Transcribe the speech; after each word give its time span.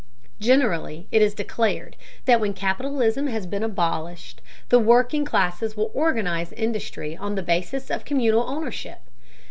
Generally, 0.39 1.05
it 1.11 1.21
is 1.21 1.35
declared 1.35 1.95
that 2.25 2.39
when 2.39 2.55
capitalism 2.55 3.27
has 3.27 3.45
been 3.45 3.61
abolished, 3.61 4.41
the 4.69 4.79
working 4.79 5.25
classes 5.25 5.77
will 5.77 5.91
organize 5.93 6.51
industry 6.53 7.15
on 7.15 7.35
the 7.35 7.43
basis 7.43 7.91
of 7.91 8.03
communal 8.03 8.49
ownership. 8.49 9.01